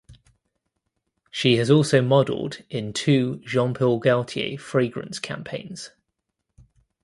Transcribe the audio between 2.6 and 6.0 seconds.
in two Jean Paul Gaultier fragrance campaigns.